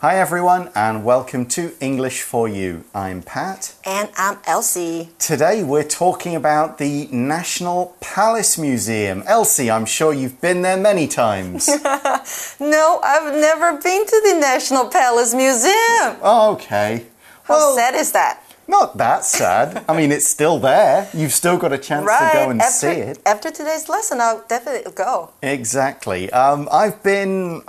[0.00, 2.84] Hi, everyone, and welcome to English for You.
[2.94, 3.74] I'm Pat.
[3.84, 5.08] And I'm Elsie.
[5.18, 9.24] Today we're talking about the National Palace Museum.
[9.26, 11.66] Elsie, I'm sure you've been there many times.
[12.60, 16.22] no, I've never been to the National Palace Museum.
[16.22, 17.06] Okay.
[17.42, 18.40] How well, sad is that?
[18.68, 19.84] Not that sad.
[19.88, 21.08] I mean, it's still there.
[21.12, 22.30] You've still got a chance right.
[22.30, 23.18] to go and after, see it.
[23.26, 25.30] After today's lesson, I'll definitely go.
[25.42, 26.30] Exactly.
[26.30, 27.62] Um, I've been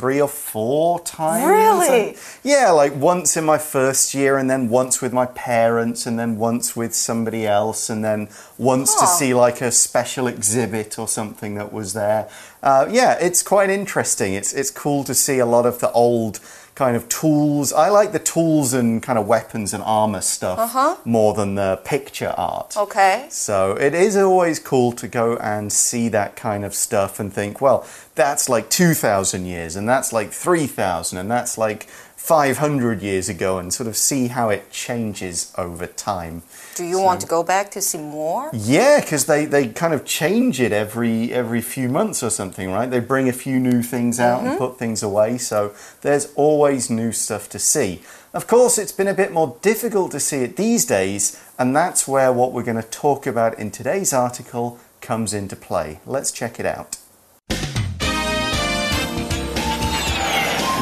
[0.00, 0.49] three or four
[0.98, 1.44] times.
[1.44, 2.16] Really?
[2.42, 6.36] Yeah, like once in my first year, and then once with my parents, and then
[6.36, 9.00] once with somebody else, and then once huh.
[9.00, 12.28] to see like a special exhibit or something that was there.
[12.62, 14.34] Uh, yeah, it's quite interesting.
[14.34, 16.40] It's it's cool to see a lot of the old
[16.80, 17.74] kind of tools.
[17.74, 20.96] I like the tools and kind of weapons and armor stuff uh -huh.
[21.04, 22.76] more than the picture art.
[22.76, 23.26] Okay.
[23.28, 27.60] So it is always cool to go and see that kind of stuff and think,
[27.60, 31.86] well, that's like 2,000 years, and that's like 3,000, and that's like
[32.16, 36.42] 500 years ago and sort of see how it changes over time.
[36.76, 38.48] Do you so, want to go back to see more?
[38.54, 42.90] Yeah, because they, they kind of change it every every few months or something, right?
[42.90, 44.50] They bring a few new things out mm -hmm.
[44.50, 44.66] and mm-hmm.
[44.66, 48.00] put things away, so there's always new stuff to see.
[48.32, 52.06] Of course, it's been a bit more difficult to see it these days, and that's
[52.06, 55.98] where what we're going to talk about in today's article comes into play.
[56.06, 56.99] Let's check it out.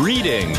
[0.00, 0.52] Reading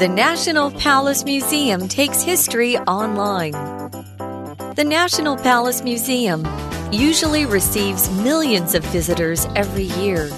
[0.00, 3.52] The National Palace Museum takes history online.
[4.74, 6.44] The National Palace Museum
[6.90, 10.28] usually receives millions of visitors every year.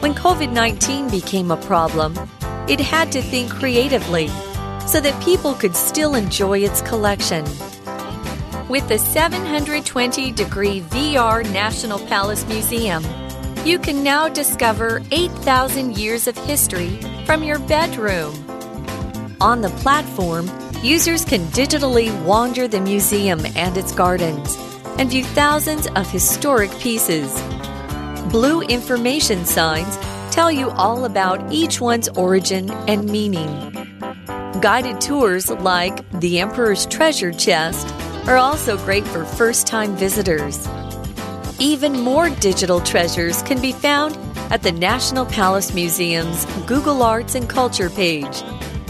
[0.00, 2.18] When COVID 19 became a problem,
[2.68, 4.26] it had to think creatively
[4.88, 7.44] so that people could still enjoy its collection.
[8.68, 13.04] With the 720 degree VR National Palace Museum,
[13.64, 18.34] you can now discover 8,000 years of history from your bedroom.
[19.40, 20.50] On the platform,
[20.82, 24.56] users can digitally wander the museum and its gardens
[24.98, 27.32] and view thousands of historic pieces.
[28.32, 29.96] Blue information signs
[30.34, 33.70] tell you all about each one's origin and meaning.
[34.60, 37.86] Guided tours like the Emperor's Treasure Chest
[38.26, 40.66] are also great for first time visitors.
[41.62, 44.18] Even more digital treasures can be found
[44.50, 48.42] at the National Palace Museum's Google Arts and Culture page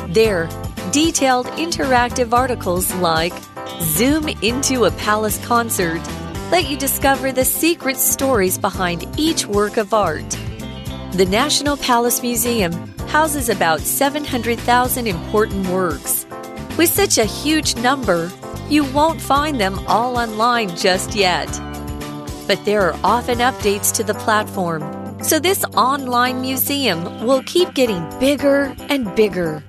[0.08, 0.48] there,
[0.90, 3.34] detailed interactive articles like
[3.82, 6.00] Zoom into a Palace concert
[6.50, 10.30] let you discover the secret stories behind each work of art.
[11.12, 12.72] The National Palace Museum
[13.08, 16.24] houses about 700,000 important works.
[16.78, 18.32] With such a huge number,
[18.70, 21.50] you won't find them all online just yet.
[22.52, 24.82] But there are often updates to the platform,
[25.22, 29.64] so this online museum will keep getting bigger and bigger.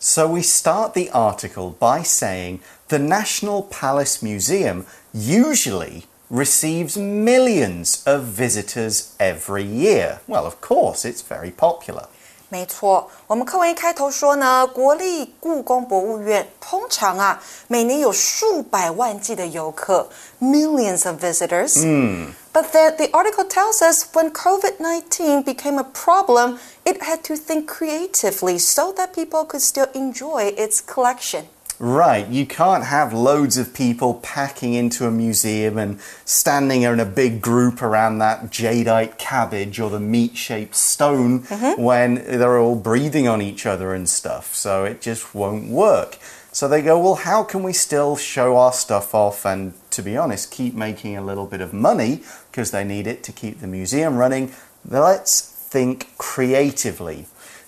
[0.00, 2.58] So we start the article by saying
[2.88, 4.84] the National Palace Museum
[5.14, 10.22] usually receives millions of visitors every year.
[10.26, 12.08] Well, of course, it's very popular.
[12.49, 20.09] 没错，我们课文一开头说呢，国立故宫博物院通常啊，每年有数百万计的游客，
[20.41, 21.81] millions of visitors。
[21.81, 22.33] 嗯。
[22.53, 27.67] But then the article tells us when COVID 19 became a problem, it had to think
[27.67, 31.45] creatively so that people could still enjoy its collection.
[31.78, 37.04] Right, you can't have loads of people packing into a museum and standing in a
[37.04, 41.78] big group around that jadeite cabbage or the meat shaped stone mm -hmm.
[41.78, 44.54] when they're all breathing on each other and stuff.
[44.54, 46.18] So it just won't work.
[46.56, 50.16] So they go, well, how can we still show our stuff off and, to be
[50.16, 53.66] honest, keep making a little bit of money because they need it to keep the
[53.66, 54.54] museum running?
[54.82, 57.26] Let's think creatively.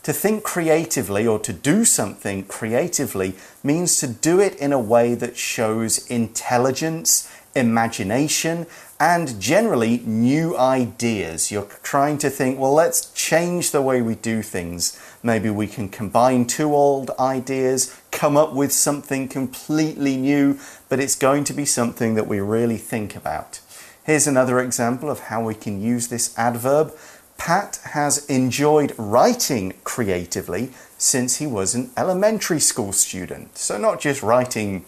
[0.09, 5.15] To think creatively or to do something creatively means to do it in a way
[5.15, 8.67] that shows intelligence, imagination,
[8.99, 11.51] and generally new ideas.
[11.51, 14.99] You're trying to think, well, let's change the way we do things.
[15.23, 20.59] Maybe we can combine two old ideas, come up with something completely new,
[20.89, 23.61] but it's going to be something that we really think about.
[24.05, 26.95] Here's another example of how we can use this adverb.
[27.38, 33.58] Pat has enjoyed writing creatively since he was an elementary school student.
[33.58, 34.84] So, not just writing,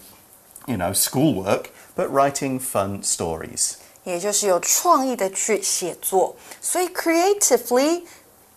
[0.66, 3.74] you know, schoolwork, but writing fun stories.
[4.04, 8.04] 也就是有创意的去写作，所以 creatively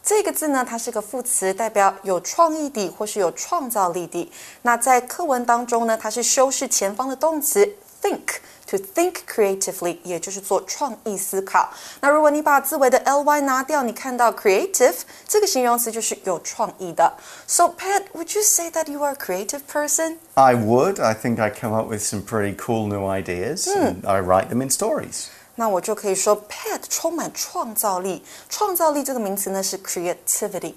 [0.03, 4.31] 这个字呢，它是个副词，代表有创意的或是有创造力的。
[4.62, 7.67] 那在课文当中呢，它是修饰前方的动词
[8.03, 8.41] think。
[8.67, 11.70] to think creatively，也就是做创意思考。
[12.00, 14.94] 那如果你把字尾的 ly 拿掉，你看到 creative
[15.26, 17.15] 这个形容词就是有创意的。
[17.47, 20.17] So Pat, would you say that you are a creative person?
[20.35, 21.03] I would.
[21.03, 24.62] I think I come up with some pretty cool new ideas and I write them
[24.62, 25.26] in stories.
[25.55, 28.25] 那我就可以说，Pat 充满创造力。
[28.49, 30.75] 创造力这个名词呢是 creativity。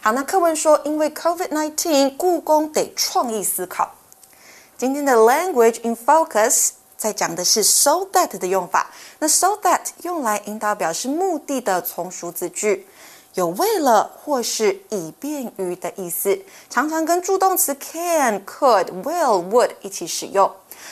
[0.00, 3.94] 好，那课文说，因为 COVID-19，故宫得创意思考。
[4.76, 6.70] 今天的 language in focus
[7.03, 8.89] 在讲的是 so that 的用法。
[9.19, 12.87] 那 so that 用来引导表示目的的从属子句，
[13.33, 16.39] 有为了或是以便于的意思，
[16.69, 20.49] 常常跟助动词 can、could、will、would 一起使用。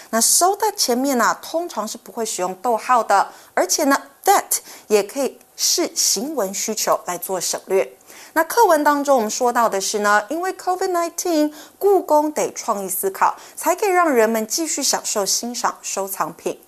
[0.09, 7.89] 那 so that 前面呢、通常是不会使用逗号的，而且呢，that 也可以是行文需求来做省略。
[8.33, 16.59] 那课文当中我们说到的是呢，因为 COVID-19，故宫得创意思考，才可以让人们继续享受欣赏收藏品。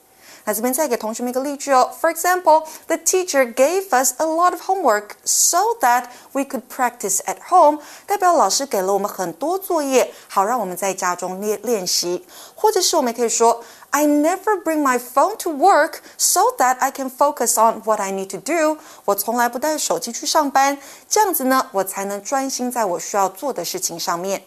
[0.46, 1.90] 那这边再给同学们一个例句哦。
[2.02, 7.38] For example, the teacher gave us a lot of homework so that we could practice at
[7.48, 7.80] home。
[8.06, 12.26] 代表老师给了我们很多作业，好让我们在家中练练习。
[12.56, 18.13] 或者是我们可以说 ，I never bring my phone to work so that I can focus on what I
[18.13, 18.79] need to do。
[19.05, 20.79] 我从来不带手机去上班，
[21.09, 24.43] 这样子呢，我才能专心在我需要做的事情上面。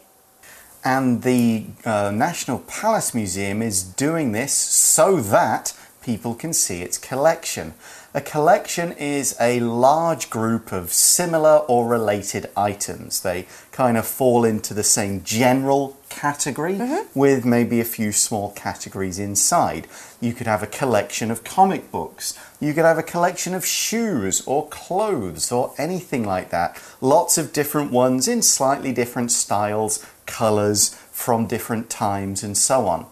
[0.83, 5.73] And the uh, National Palace Museum is doing this so that
[6.06, 7.74] people can see its collection.
[8.14, 13.20] A collection is a large group of similar or related items.
[13.20, 17.18] They kind of fall into the same general category mm-hmm.
[17.18, 19.88] with maybe a few small categories inside.
[20.20, 22.38] You could have a collection of comic books.
[22.60, 26.80] You could have a collection of shoes or clothes or anything like that.
[27.00, 33.06] Lots of different ones in slightly different styles, colours, from different times, and so on.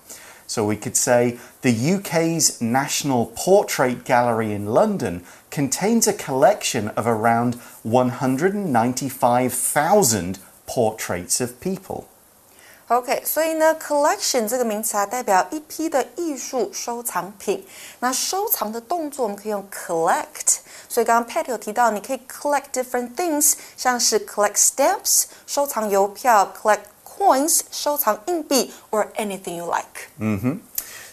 [0.47, 5.21] So we could say the UK's National Portrait Gallery in London
[5.51, 12.06] contains a collection of around 195,000 portraits of people.
[12.88, 17.63] OK，所以呢，collection 这个名词啊，代表一批的艺术收藏品。
[18.00, 20.61] 那收藏的动作我们可以用 collect。
[20.88, 26.79] 所以刚刚 Pat 有提到，你可以 collect different things，像是 collect stamps 收藏邮票，collect
[27.23, 30.09] coins 收藏硬币，or anything you like。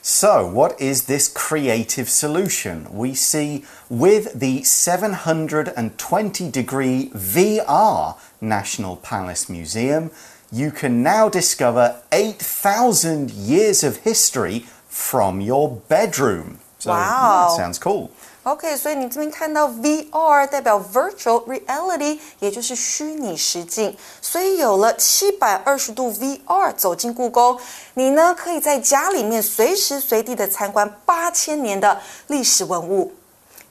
[0.03, 2.87] So, what is this creative solution?
[2.93, 10.11] We see with the 720 degree VR National Palace Museum,
[10.53, 16.61] you can now discover 8,000 years of history from your bedroom.
[16.79, 17.49] So, Wow.
[17.49, 18.11] that sounds cool.
[18.45, 23.97] OK，所以你这边看到 VR 代表 Virtual Reality，也就是虚拟实境。
[24.23, 27.59] 所以有了七百二十度 VR 走进故宫，
[27.95, 33.13] 你呢可以在家里面随时随地的参观八千年的历史文物。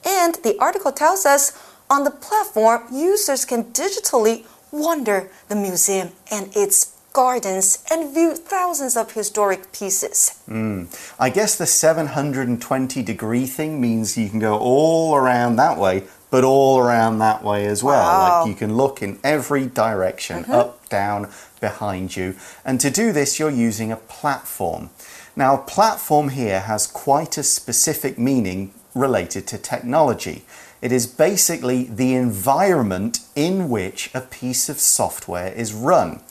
[0.04, 1.52] And the article tells us
[1.88, 8.95] on the platform, users can digitally wander the museum and its gardens and view thousands
[8.95, 10.41] of historic pieces.
[10.45, 10.85] Hmm.
[11.19, 16.43] I guess the 720 degree thing means you can go all around that way, but
[16.43, 18.03] all around that way as well.
[18.03, 18.39] Wow.
[18.41, 20.51] Like you can look in every direction, mm-hmm.
[20.51, 21.29] up, down,
[21.59, 22.35] behind you.
[22.65, 24.89] And to do this, you're using a platform.
[25.35, 30.43] Now, platform here has quite a specific meaning related to technology.
[30.81, 36.21] It is basically the environment in which a piece of software is run.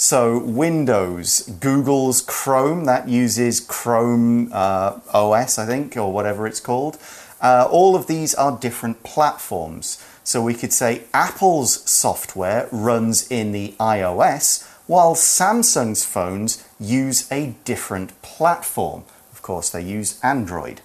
[0.00, 6.98] So, Windows, Google's Chrome, that uses Chrome uh, OS, I think, or whatever it's called.
[7.40, 10.00] Uh, all of these are different platforms.
[10.22, 17.56] So, we could say Apple's software runs in the iOS, while Samsung's phones use a
[17.64, 19.02] different platform.
[19.32, 20.80] Of course, they use Android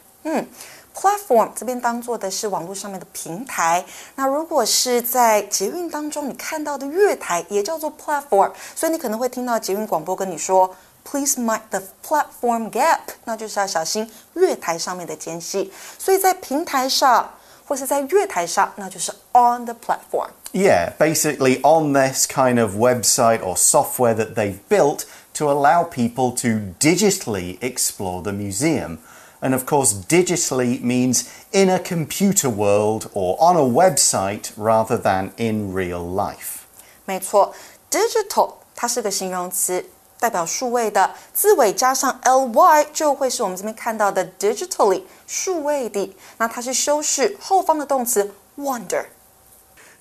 [0.95, 3.85] Platform 这边当做的是网络上面的平台，
[4.17, 15.73] 那如果是在捷运当中你看到的月台，也叫做 platform，所以你可能会听到捷运广播跟你说 “Please mind the platform gap”，那就是要小心月台上面的间隙。
[15.99, 17.33] 所以在平台上
[17.65, 20.31] 或是在月台上，那就是 on the platform。
[20.53, 26.33] Yeah, basically on this kind of website or software that they've built to allow people
[26.39, 28.99] to digitally explore the museum.
[29.43, 35.31] And of course, digitally means in a computer world or on a website rather than
[35.37, 36.65] in real life.
[37.05, 37.55] 没错，
[37.89, 39.85] digital 它是个形容词，
[40.19, 46.13] 代表数位的，字尾加上 ly 就会是我们这边看到的 digitally 数位的。
[46.39, 49.05] 那它是修饰后方的动词 wander。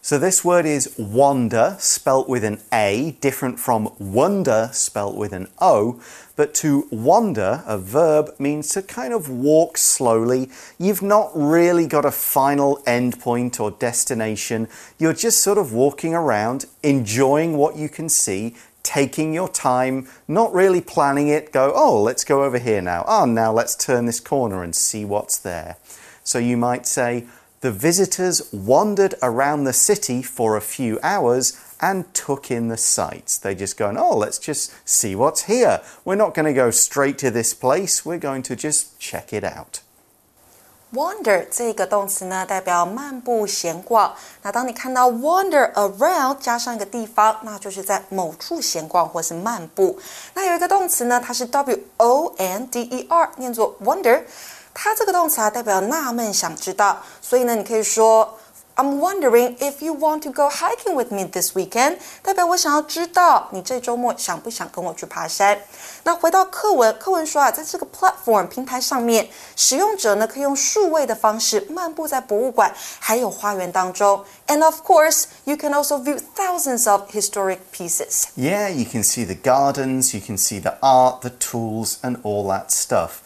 [0.04, 5.46] So this word is wander, spelt with an A, different from wonder, spelt with an
[5.60, 6.02] O.
[6.34, 10.50] But to wander, a verb, means to kind of walk slowly.
[10.76, 14.66] You've not really got a final endpoint or destination.
[14.98, 20.52] You're just sort of walking around, enjoying what you can see, taking your time, not
[20.52, 21.52] really planning it.
[21.52, 23.04] Go, oh, let's go over here now.
[23.06, 25.76] Oh, now let's turn this corner and see what's there.
[26.24, 27.26] So you might say,
[27.61, 33.37] the visitors wandered around the city for a few hours and took in the sights.
[33.37, 35.81] They just going, oh, let's just see what's here.
[36.05, 38.05] We're not going to go straight to this place.
[38.05, 39.81] We're going to just check it out.
[40.93, 44.15] Wander 这个动词呢，代表漫步闲逛。
[44.41, 49.99] 那当你看到 wander around 加上一个地方，那就是在某处闲逛或是漫步。
[50.33, 54.21] 那有一个动词呢，它是 w o n d e r，念作 wonder。
[54.73, 58.37] 它这个动词啊，代表纳闷、想知道，所以呢，你可以说
[58.75, 65.57] I'm wondering if you want to go hiking with me this weekend，代表我想要知道你这周末想不想跟我去爬山。
[66.03, 74.23] 那回到课文，课文说啊，在这个 platform 平台上面，使用者呢可以用数位的方式漫步在博物馆还有花园当中。
[74.45, 78.25] And of course, you can also view thousands of historic pieces.
[78.35, 82.47] Yeah, you can see the gardens, you can see the art, the tools, and all
[82.49, 83.23] that stuff.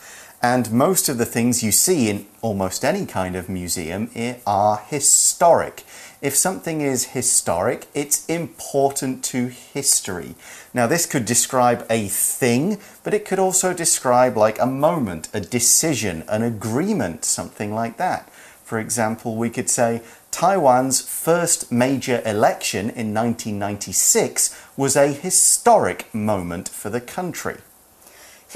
[0.48, 4.08] And most of the things you see in almost any kind of museum
[4.46, 5.82] are historic.
[6.22, 10.36] If something is historic, it's important to history.
[10.72, 15.40] Now, this could describe a thing, but it could also describe like a moment, a
[15.40, 18.30] decision, an agreement, something like that.
[18.62, 20.00] For example, we could say
[20.30, 27.56] Taiwan's first major election in 1996 was a historic moment for the country.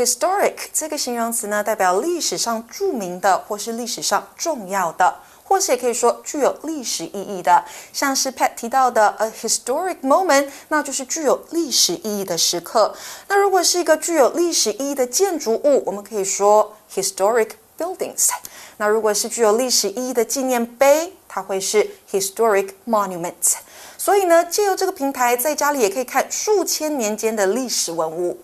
[0.01, 5.15] Historic 这个形容词呢，代表历史上著名的或是历史上重要的，
[5.45, 7.63] 或是也可以说具有历史意义的。
[7.93, 12.95] 像是 Pat 提到的 a historic moment，那就是具有历史意义的时刻。
[13.29, 18.31] 那如果是一个具有历史意义的建筑物，我们可以说 historic buildings。
[18.79, 23.57] 那如果是具有历史意义的纪念碑，它会是 historic monuments。
[23.99, 28.41] 所以呢，借由这个平台，在家里也可以看数千年间的历史文物。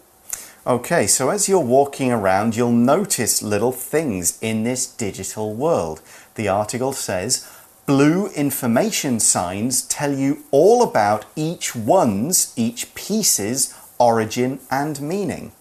[0.66, 6.02] Okay, so as you're walking around, you'll notice little things in this digital world.
[6.36, 7.44] The article says,
[7.88, 15.52] Blue information signs tell you all about each one's, each piece's origin and meaning.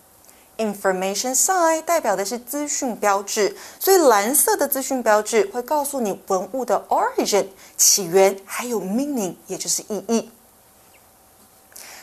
[0.59, 7.47] Information sign 代表的是资讯标志，所以蓝色的资讯标志会告诉你文物的 origin
[7.79, 10.31] 起源，还有 meaning 也就是意义。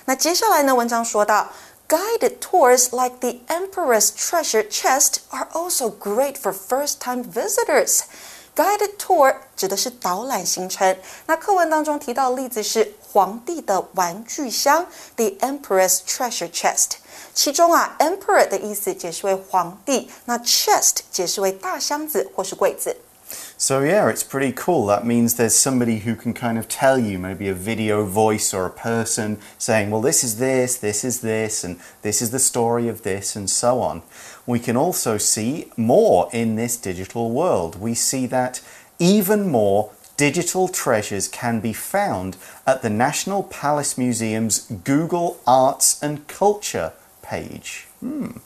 [0.05, 1.47] 那接下来呢，文章说到。
[1.91, 8.01] Guided tours like the Emperor's Treasure Chest are also great for first-time visitors.
[8.55, 10.97] Guided tour 指的是导览行程。
[11.27, 16.97] 那课文当中提到的例子是皇帝的玩具箱，the Emperor's Treasure Chest。
[17.33, 22.97] 其中啊，Emperor 的意思解释为皇帝，那 chest 解释为大箱子或是柜子。
[23.62, 24.86] So, yeah, it's pretty cool.
[24.86, 28.66] That means there's somebody who can kind of tell you, maybe a video voice or
[28.66, 32.88] a person saying, well, this is this, this is this, and this is the story
[32.88, 34.02] of this, and so on.
[34.46, 37.80] We can also see more in this digital world.
[37.80, 38.60] We see that
[38.98, 46.26] even more digital treasures can be found at the National Palace Museum's Google Arts and
[46.26, 47.86] Culture page.
[48.00, 48.38] Hmm.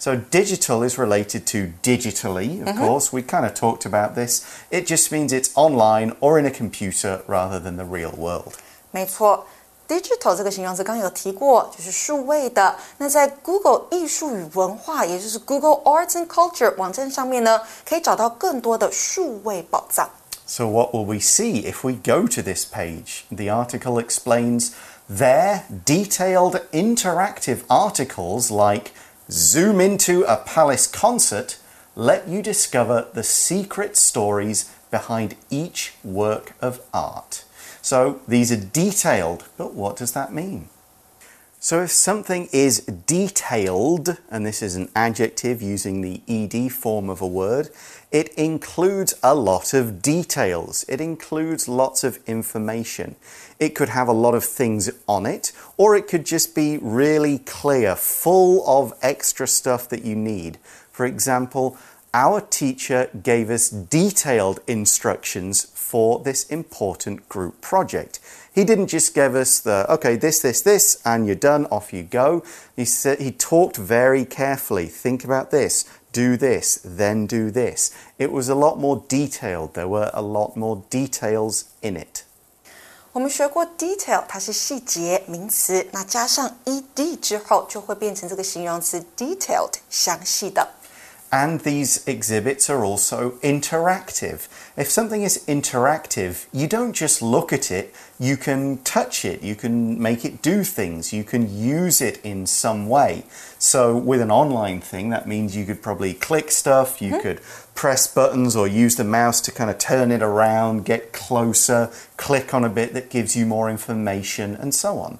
[0.00, 2.78] So digital is related to digitally, of mm -hmm.
[2.78, 3.08] course.
[3.12, 4.42] We kind of talked about this.
[4.70, 8.52] It just means it's online or in a computer rather than the real world.
[8.90, 9.46] 没错。
[9.88, 12.74] Digital 这个形容词刚刚有提过，就是数位的。
[12.98, 20.10] 那在 Google 艺术与文化，也就是 Google Arts and Culture 网站上面呢，可以找到更多的数位宝藏。
[20.44, 23.22] So what will we see if we go to this page?
[23.30, 24.70] The article explains
[25.08, 28.90] there detailed interactive articles like
[29.31, 31.57] zoom into a palace concert,
[31.95, 37.45] let you discover the secret stories behind each work of art.
[37.81, 40.69] So these are detailed, but what does that mean?
[41.63, 47.21] So if something is detailed, and this is an adjective using the ed form of
[47.21, 47.69] a word,
[48.11, 50.83] it includes a lot of details.
[50.89, 53.15] It includes lots of information.
[53.59, 57.37] It could have a lot of things on it, or it could just be really
[57.37, 60.57] clear, full of extra stuff that you need.
[60.91, 61.77] For example,
[62.12, 68.20] our teacher gave us detailed instructions for this important group project.
[68.54, 72.02] He didn't just give us the, okay, this, this, this, and you're done, off you
[72.02, 72.42] go.
[72.74, 74.86] He said, he talked very carefully.
[74.86, 77.90] Think about this, do this, then do this.
[78.18, 79.74] It was a lot more detailed.
[79.74, 82.22] There were a lot more details in it.
[83.12, 90.66] 我们学过 detail，它是细节名词，那加上 ed 之后，就会变成这个形容词 detailed，详细的。
[91.33, 94.49] And these exhibits are also interactive.
[94.75, 99.55] If something is interactive, you don't just look at it, you can touch it, you
[99.55, 103.23] can make it do things, you can use it in some way.
[103.57, 107.21] So, with an online thing, that means you could probably click stuff, you hmm.
[107.21, 107.41] could
[107.75, 112.53] press buttons or use the mouse to kind of turn it around, get closer, click
[112.53, 115.17] on a bit that gives you more information, and so on.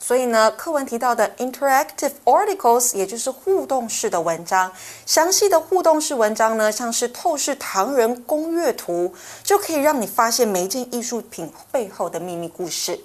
[0.00, 4.70] 所以呢，课文提到的 interactive articles，也就是互动式的文章，
[5.04, 9.12] 详细的互动式文章呢，像是透视唐人攻略图，
[9.42, 13.00] 就可以让你发现每一件艺术品背后的秘密故事。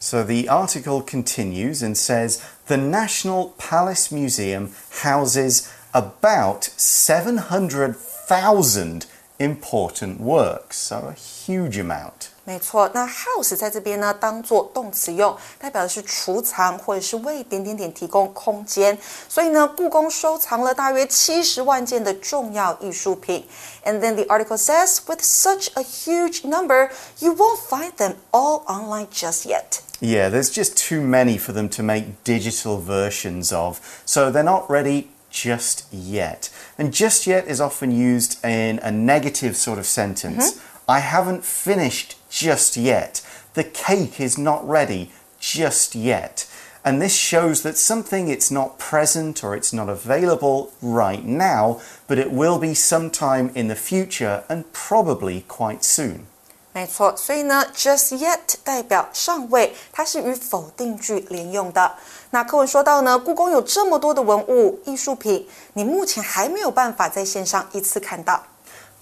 [0.00, 4.68] So the article continues and says the National Palace Museum
[5.02, 5.62] houses
[5.92, 9.06] about 700,000
[9.38, 12.28] important works, so a huge amount.
[12.44, 18.96] 没错，那 house 在这边呢，当做动词用，代表的是储藏或者是为点点点提供空间。
[19.28, 23.46] 所以呢，故宫收藏了大约七十万件的重要艺术品。
[23.84, 26.88] And then the article says, with such a huge number,
[27.18, 29.82] you won't find them all online just yet.
[30.00, 34.70] Yeah, there's just too many for them to make digital versions of, so they're not
[34.70, 36.48] ready just yet.
[36.78, 40.58] And just yet is often used in a negative sort of sentence.
[40.86, 43.20] I haven't finished just yet.
[43.54, 45.08] The cake is not ready
[45.40, 46.46] just yet.
[46.84, 52.18] And this shows that something it's not present or it's not available right now, but
[52.18, 56.26] it will be sometime in the future and probably quite soon.
[56.72, 61.96] 没错，所以呢，just yet 代表尚未，它是与否定句连用的。
[62.30, 68.44] 那课文说到呢，故宫有这么多的文物艺术品，你目前还没有办法在线上一次看到。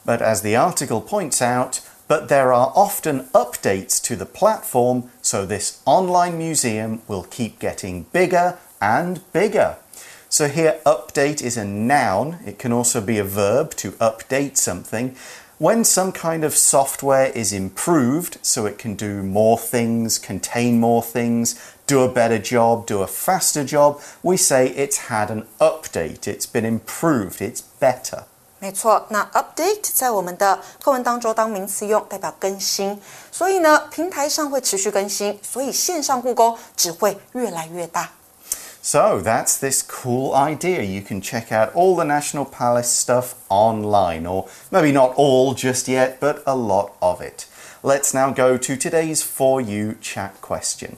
[0.07, 1.81] But as the article points out,
[2.12, 8.04] but there are often updates to the platform, so this online museum will keep getting
[8.12, 9.78] bigger and bigger.
[10.28, 12.40] So here, update is a noun.
[12.46, 15.16] It can also be a verb to update something.
[15.58, 21.02] When some kind of software is improved, so it can do more things, contain more
[21.02, 21.56] things,
[21.88, 26.46] do a better job, do a faster job, we say it's had an update, it's
[26.46, 28.26] been improved, it's better.
[28.61, 33.01] 没错，那 update 在我们的课文当中当名词用，代表更新。
[33.31, 38.11] 所以呢，平台上会持续更新，所以线上故宫只会越来越大。
[38.83, 40.83] So that's this cool idea.
[40.83, 45.89] You can check out all the National Palace stuff online, or maybe not all just
[45.89, 47.47] yet, but a lot of it.
[47.83, 50.97] Let's now go to today's For You chat question.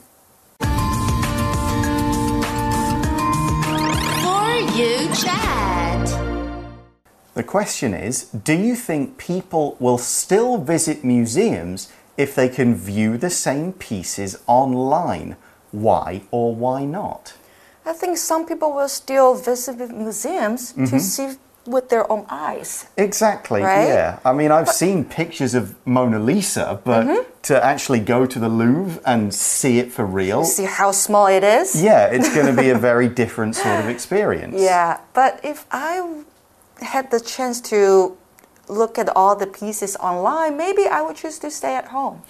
[4.21, 5.82] For you chat.
[7.34, 13.18] The question is Do you think people will still visit museums if they can view
[13.18, 15.36] the same pieces online?
[15.72, 17.34] Why or why not?
[17.84, 20.98] I think some people will still visit museums to mm-hmm.
[20.98, 22.86] see with their own eyes.
[22.96, 23.88] Exactly, Right?
[23.88, 24.18] yeah.
[24.24, 27.30] I mean, I've seen pictures of Mona Lisa, but mm-hmm.
[27.42, 31.42] to actually go to the Louvre and see it for real, See how small it
[31.44, 31.82] is.
[31.82, 34.60] yeah, it's going to be a very different sort of experience.
[34.60, 36.24] Yeah, but if I
[36.80, 38.16] had the chance to
[38.68, 42.22] look at all the pieces online, maybe I would choose to stay at home.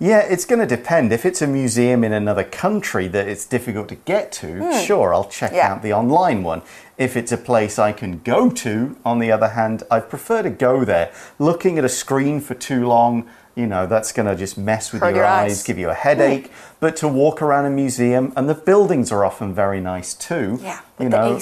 [0.00, 1.12] Yeah, it's going to depend.
[1.12, 4.84] If it's a museum in another country that it's difficult to get to, hmm.
[4.84, 5.72] sure, I'll check Yeah.
[5.72, 6.62] out the online one.
[6.98, 10.50] If it's a place I can go to, on the other hand, I'd prefer to
[10.50, 11.12] go there.
[11.38, 15.02] Looking at a screen for too long, you know, that's going to just mess with
[15.02, 15.62] Hurt your, your eyes, eyes.
[15.62, 16.48] give you a headache.
[16.48, 16.52] Hmm.
[16.82, 20.58] But to walk around a museum, and the buildings are often very nice too.
[20.60, 21.38] Yeah, you know,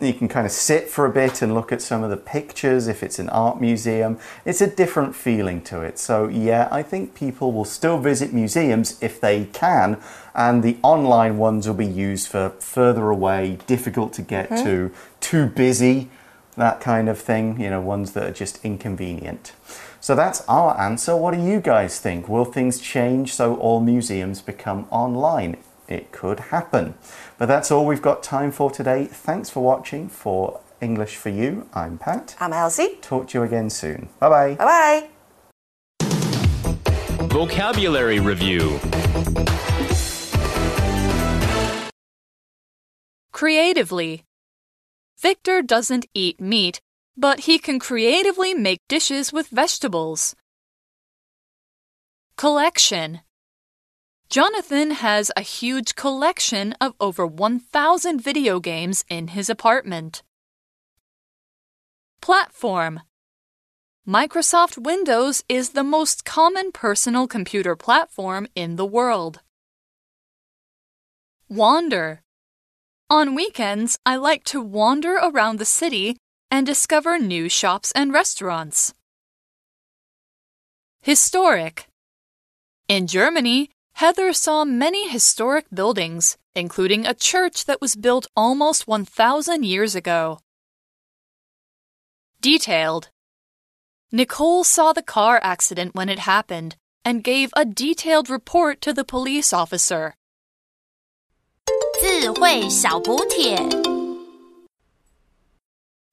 [0.00, 2.86] you can kind of sit for a bit and look at some of the pictures
[2.86, 4.20] if it's an art museum.
[4.44, 5.98] It's a different feeling to it.
[5.98, 10.00] So, yeah, I think people will still visit museums if they can,
[10.32, 15.46] and the online ones will be used for further away, difficult to get to, too
[15.46, 16.08] busy,
[16.56, 19.54] that kind of thing, you know, ones that are just inconvenient.
[20.04, 21.16] So that's our answer.
[21.16, 22.28] What do you guys think?
[22.28, 25.56] Will things change so all museums become online?
[25.88, 26.92] It could happen.
[27.38, 29.06] But that's all we've got time for today.
[29.06, 30.10] Thanks for watching.
[30.10, 32.36] For English for You, I'm Pat.
[32.38, 32.98] I'm Elsie.
[33.00, 34.10] Talk to you again soon.
[34.20, 34.54] Bye bye.
[34.56, 35.08] Bye
[35.98, 36.06] bye.
[37.28, 38.78] Vocabulary Review
[43.32, 44.24] Creatively.
[45.18, 46.82] Victor doesn't eat meat,
[47.16, 50.34] but he can creatively make dishes with vegetables.
[52.36, 53.20] Collection.
[54.28, 60.22] Jonathan has a huge collection of over 1,000 video games in his apartment.
[62.20, 63.00] Platform.
[64.06, 69.40] Microsoft Windows is the most common personal computer platform in the world.
[71.48, 72.22] Wander.
[73.08, 76.16] On weekends, I like to wander around the city
[76.53, 78.93] and discover new shops and restaurants.
[81.01, 81.87] Historic.
[82.87, 89.63] In Germany, Heather saw many historic buildings, including a church that was built almost 1,000
[89.63, 90.39] years ago.
[92.41, 93.09] Detailed.
[94.11, 99.03] Nicole saw the car accident when it happened and gave a detailed report to the
[99.03, 100.15] police officer.
[102.01, 103.92] 智慧小补帖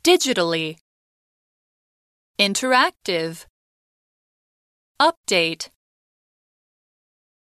[0.04, 0.78] Digitally.
[2.40, 3.46] Interactive.
[5.00, 5.70] Update.